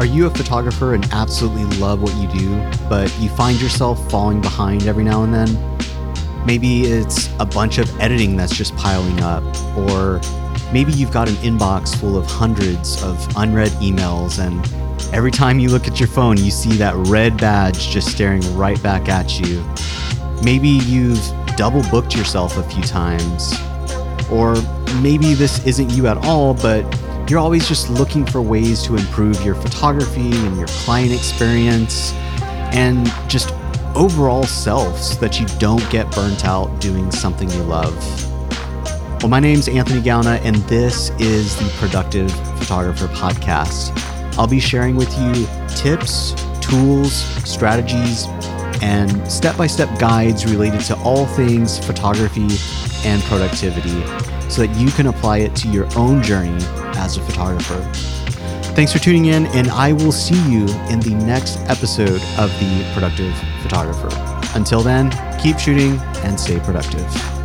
[0.00, 2.56] Are you a photographer and absolutely love what you do,
[2.88, 6.46] but you find yourself falling behind every now and then?
[6.46, 9.44] Maybe it's a bunch of editing that's just piling up,
[9.76, 10.18] or
[10.72, 14.64] maybe you've got an inbox full of hundreds of unread emails, and
[15.12, 18.82] every time you look at your phone, you see that red badge just staring right
[18.82, 19.62] back at you.
[20.42, 21.22] Maybe you've
[21.58, 23.52] double booked yourself a few times,
[24.30, 24.54] or
[25.02, 26.86] maybe this isn't you at all, but
[27.30, 32.12] you're always just looking for ways to improve your photography and your client experience
[32.72, 33.54] and just
[33.94, 37.94] overall self so that you don't get burnt out doing something you love.
[39.22, 43.92] Well, my name's Anthony Gauna, and this is the Productive Photographer Podcast.
[44.36, 47.12] I'll be sharing with you tips, tools,
[47.48, 48.26] strategies,
[48.82, 52.48] and step by step guides related to all things photography
[53.04, 54.04] and productivity
[54.48, 56.64] so that you can apply it to your own journey
[56.96, 57.80] as a photographer.
[58.74, 62.90] Thanks for tuning in, and I will see you in the next episode of The
[62.94, 64.08] Productive Photographer.
[64.54, 67.39] Until then, keep shooting and stay productive.